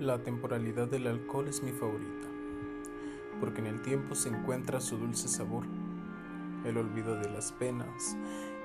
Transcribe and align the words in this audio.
la 0.00 0.22
temporalidad 0.22 0.88
del 0.88 1.06
alcohol 1.06 1.46
es 1.46 1.62
mi 1.62 1.72
favorita, 1.72 2.26
porque 3.38 3.60
en 3.60 3.66
el 3.66 3.82
tiempo 3.82 4.14
se 4.14 4.30
encuentra 4.30 4.80
su 4.80 4.96
dulce 4.96 5.28
sabor, 5.28 5.66
el 6.64 6.78
olvido 6.78 7.16
de 7.16 7.28
las 7.28 7.52
penas 7.52 8.16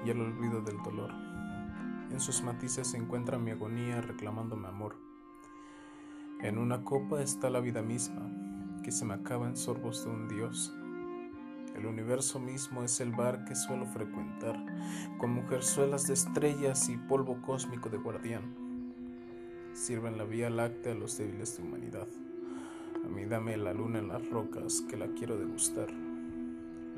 y 0.06 0.12
el 0.12 0.22
olvido 0.22 0.62
del 0.62 0.82
dolor. 0.82 1.12
En 2.10 2.22
sus 2.22 2.42
matices 2.42 2.88
se 2.88 2.98
encuentra 2.98 3.38
mi 3.38 3.52
agonía 3.52 4.00
reclamándome 4.00 4.70
amor. 4.70 4.96
En 6.42 6.58
una 6.58 6.86
copa 6.86 7.22
está 7.22 7.50
la 7.50 7.60
vida 7.60 7.82
misma, 7.82 8.32
que 8.82 8.94
se 8.94 9.04
me 9.04 9.16
acaba 9.16 9.50
en 9.50 9.58
sorbos 9.58 10.06
de 10.06 10.12
un 10.12 10.30
dios. 10.30 10.74
El 11.76 11.86
universo 11.86 12.40
mismo 12.40 12.82
es 12.84 13.02
el 13.02 13.12
bar 13.12 13.44
que 13.44 13.56
suelo 13.56 13.86
frecuentar, 13.88 14.56
con 15.18 15.32
mujerzuelas 15.32 16.08
de 16.08 16.14
estrellas 16.14 16.88
y 16.88 16.96
polvo 16.96 17.42
cósmico 17.42 17.90
de 17.90 17.98
guardián 17.98 18.65
sirven 19.76 20.18
la 20.18 20.24
vía 20.24 20.50
láctea 20.50 20.94
a 20.94 20.96
los 20.96 21.18
débiles 21.18 21.58
de 21.58 21.64
humanidad. 21.64 22.08
A 23.04 23.08
mí 23.10 23.26
dame 23.26 23.58
la 23.58 23.74
luna 23.74 24.00
en 24.00 24.08
las 24.08 24.28
rocas, 24.30 24.82
que 24.90 24.96
la 24.96 25.08
quiero 25.08 25.38
degustar. 25.38 25.90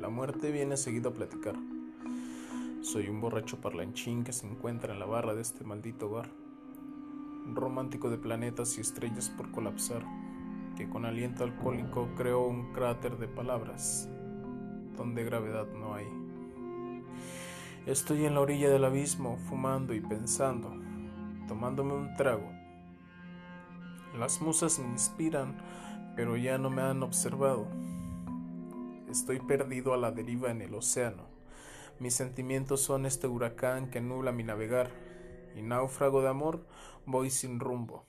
La 0.00 0.08
muerte 0.08 0.52
viene 0.52 0.76
seguido 0.76 1.10
a 1.10 1.12
platicar. 1.12 1.56
Soy 2.80 3.08
un 3.08 3.20
borracho 3.20 3.60
parlanchín 3.60 4.22
que 4.22 4.32
se 4.32 4.46
encuentra 4.46 4.94
en 4.94 5.00
la 5.00 5.06
barra 5.06 5.34
de 5.34 5.42
este 5.42 5.64
maldito 5.64 6.08
bar. 6.08 6.30
Romántico 7.52 8.10
de 8.10 8.18
planetas 8.18 8.78
y 8.78 8.80
estrellas 8.80 9.28
por 9.28 9.50
colapsar, 9.50 10.04
que 10.76 10.88
con 10.88 11.04
aliento 11.04 11.42
alcohólico 11.42 12.08
creó 12.16 12.46
un 12.46 12.72
cráter 12.72 13.18
de 13.18 13.26
palabras, 13.26 14.08
donde 14.96 15.24
gravedad 15.24 15.66
no 15.72 15.94
hay. 15.94 16.06
Estoy 17.86 18.24
en 18.24 18.34
la 18.34 18.40
orilla 18.40 18.70
del 18.70 18.84
abismo, 18.84 19.36
fumando 19.48 19.94
y 19.94 20.00
pensando, 20.00 20.72
tomándome 21.48 21.94
un 21.94 22.14
trago 22.14 22.58
las 24.18 24.40
musas 24.40 24.78
me 24.78 24.88
inspiran, 24.88 25.56
pero 26.16 26.36
ya 26.36 26.58
no 26.58 26.70
me 26.70 26.82
han 26.82 27.02
observado. 27.02 27.68
Estoy 29.08 29.38
perdido 29.38 29.94
a 29.94 29.96
la 29.96 30.10
deriva 30.10 30.50
en 30.50 30.60
el 30.60 30.74
océano. 30.74 31.28
Mis 32.00 32.14
sentimientos 32.14 32.80
son 32.80 33.06
este 33.06 33.26
huracán 33.26 33.90
que 33.90 34.00
nubla 34.00 34.32
mi 34.32 34.42
navegar, 34.42 34.90
y 35.56 35.62
náufrago 35.62 36.20
de 36.22 36.28
amor 36.28 36.66
voy 37.06 37.30
sin 37.30 37.60
rumbo. 37.60 38.06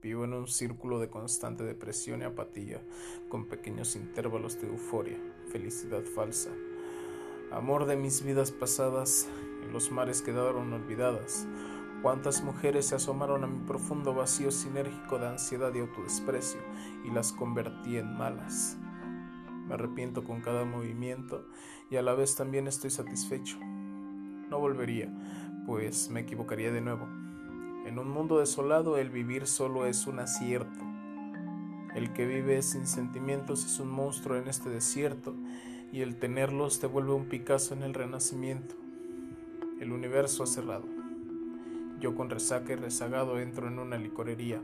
Vivo 0.00 0.24
en 0.24 0.32
un 0.32 0.48
círculo 0.48 0.98
de 0.98 1.10
constante 1.10 1.62
depresión 1.62 2.22
y 2.22 2.24
apatía, 2.24 2.80
con 3.28 3.46
pequeños 3.46 3.94
intervalos 3.94 4.60
de 4.60 4.68
euforia, 4.68 5.18
felicidad 5.50 6.02
falsa. 6.02 6.50
Amor 7.52 7.86
de 7.86 7.96
mis 7.96 8.24
vidas 8.24 8.50
pasadas, 8.50 9.28
en 9.62 9.72
los 9.72 9.92
mares 9.92 10.22
quedaron 10.22 10.72
olvidadas, 10.72 11.46
Cuántas 12.02 12.42
mujeres 12.42 12.86
se 12.86 12.96
asomaron 12.96 13.44
a 13.44 13.46
mi 13.46 13.64
profundo 13.64 14.12
vacío 14.12 14.50
sinérgico 14.50 15.20
de 15.20 15.28
ansiedad 15.28 15.72
y 15.72 15.78
autodesprecio 15.78 16.60
y 17.04 17.12
las 17.12 17.32
convertí 17.32 17.96
en 17.96 18.16
malas. 18.18 18.76
Me 19.68 19.74
arrepiento 19.74 20.24
con 20.24 20.40
cada 20.40 20.64
movimiento 20.64 21.46
y 21.90 21.96
a 21.96 22.02
la 22.02 22.14
vez 22.14 22.34
también 22.34 22.66
estoy 22.66 22.90
satisfecho. 22.90 23.56
No 24.50 24.58
volvería, 24.58 25.14
pues 25.64 26.10
me 26.10 26.20
equivocaría 26.20 26.72
de 26.72 26.80
nuevo. 26.80 27.06
En 27.86 28.00
un 28.00 28.10
mundo 28.10 28.40
desolado 28.40 28.96
el 28.98 29.10
vivir 29.10 29.46
solo 29.46 29.86
es 29.86 30.08
un 30.08 30.18
acierto. 30.18 30.84
El 31.94 32.12
que 32.14 32.26
vive 32.26 32.62
sin 32.62 32.88
sentimientos 32.88 33.64
es 33.64 33.78
un 33.78 33.90
monstruo 33.90 34.36
en 34.36 34.48
este 34.48 34.70
desierto 34.70 35.36
y 35.92 36.00
el 36.00 36.16
tenerlos 36.16 36.80
te 36.80 36.88
vuelve 36.88 37.12
un 37.12 37.26
Picasso 37.26 37.74
en 37.74 37.84
el 37.84 37.94
renacimiento. 37.94 38.74
El 39.78 39.92
universo 39.92 40.42
ha 40.42 40.46
cerrado. 40.46 41.01
Yo 42.02 42.16
con 42.16 42.30
resaca 42.30 42.72
y 42.72 42.74
rezagado 42.74 43.38
entro 43.38 43.68
en 43.68 43.78
una 43.78 43.96
licorería, 43.96 44.60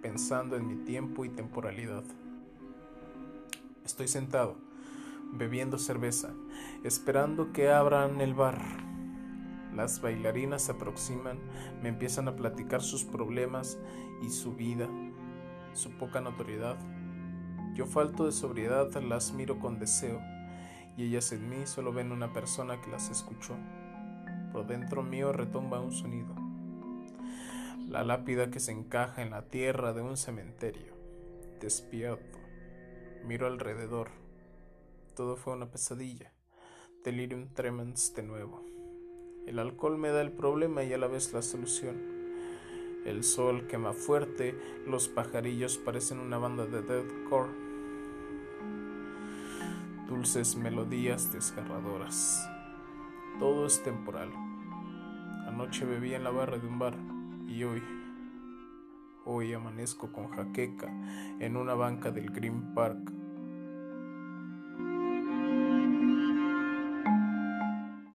pensando 0.00 0.56
en 0.56 0.66
mi 0.66 0.76
tiempo 0.76 1.26
y 1.26 1.28
temporalidad. 1.28 2.04
Estoy 3.84 4.08
sentado, 4.08 4.56
bebiendo 5.34 5.76
cerveza, 5.76 6.30
esperando 6.84 7.52
que 7.52 7.68
abran 7.68 8.22
el 8.22 8.32
bar. 8.32 8.58
Las 9.76 10.00
bailarinas 10.00 10.62
se 10.62 10.72
aproximan, 10.72 11.38
me 11.82 11.90
empiezan 11.90 12.28
a 12.28 12.34
platicar 12.34 12.80
sus 12.80 13.04
problemas 13.04 13.78
y 14.22 14.30
su 14.30 14.54
vida, 14.54 14.88
su 15.74 15.90
poca 15.98 16.22
notoriedad. 16.22 16.78
Yo 17.74 17.84
falto 17.84 18.24
de 18.24 18.32
sobriedad, 18.32 18.90
las 19.02 19.34
miro 19.34 19.58
con 19.58 19.78
deseo, 19.78 20.18
y 20.96 21.04
ellas 21.04 21.30
en 21.32 21.46
mí 21.50 21.66
solo 21.66 21.92
ven 21.92 22.10
una 22.10 22.32
persona 22.32 22.80
que 22.80 22.90
las 22.90 23.10
escuchó. 23.10 23.54
Dentro 24.64 25.02
mío 25.02 25.32
retumba 25.32 25.80
un 25.80 25.92
sonido. 25.92 26.34
La 27.88 28.04
lápida 28.04 28.50
que 28.50 28.60
se 28.60 28.72
encaja 28.72 29.22
en 29.22 29.30
la 29.30 29.48
tierra 29.48 29.92
de 29.92 30.02
un 30.02 30.16
cementerio. 30.16 30.94
Despierto. 31.60 32.38
Miro 33.24 33.46
alrededor. 33.46 34.10
Todo 35.16 35.36
fue 35.36 35.54
una 35.54 35.70
pesadilla. 35.70 36.32
Delirium 37.04 37.48
tremens 37.54 38.14
de 38.14 38.22
nuevo. 38.22 38.64
El 39.46 39.58
alcohol 39.58 39.96
me 39.96 40.10
da 40.10 40.20
el 40.20 40.32
problema 40.32 40.84
y 40.84 40.92
a 40.92 40.98
la 40.98 41.06
vez 41.06 41.32
la 41.32 41.42
solución. 41.42 41.96
El 43.04 43.24
sol 43.24 43.66
quema 43.66 43.94
fuerte, 43.94 44.54
los 44.86 45.08
pajarillos 45.08 45.78
parecen 45.78 46.18
una 46.18 46.36
banda 46.36 46.66
de 46.66 46.82
deathcore. 46.82 47.50
Dulces 50.06 50.56
melodías 50.56 51.32
desgarradoras. 51.32 52.46
Todo 53.38 53.66
es 53.66 53.82
temporal. 53.82 54.47
Anoche 55.58 55.84
bebí 55.84 56.14
en 56.14 56.22
la 56.22 56.30
barra 56.30 56.56
de 56.56 56.68
un 56.68 56.78
bar 56.78 56.94
y 57.48 57.64
hoy, 57.64 57.82
hoy 59.24 59.52
amanezco 59.52 60.12
con 60.12 60.28
jaqueca 60.28 60.86
en 61.40 61.56
una 61.56 61.74
banca 61.74 62.12
del 62.12 62.30
Green 62.30 62.74
Park 62.74 63.10